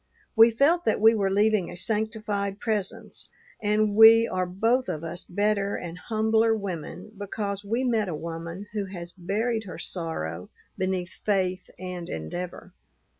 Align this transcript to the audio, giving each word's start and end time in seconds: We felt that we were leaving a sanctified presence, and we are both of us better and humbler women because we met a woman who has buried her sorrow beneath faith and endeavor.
We 0.35 0.49
felt 0.49 0.83
that 0.85 0.99
we 0.99 1.13
were 1.13 1.29
leaving 1.29 1.69
a 1.69 1.77
sanctified 1.77 2.59
presence, 2.59 3.29
and 3.61 3.95
we 3.95 4.27
are 4.27 4.47
both 4.47 4.89
of 4.89 5.03
us 5.03 5.23
better 5.23 5.75
and 5.75 5.95
humbler 5.99 6.55
women 6.55 7.11
because 7.15 7.63
we 7.63 7.83
met 7.83 8.09
a 8.09 8.15
woman 8.15 8.65
who 8.73 8.85
has 8.85 9.11
buried 9.11 9.65
her 9.65 9.77
sorrow 9.77 10.49
beneath 10.75 11.19
faith 11.23 11.69
and 11.77 12.09
endeavor. 12.09 12.73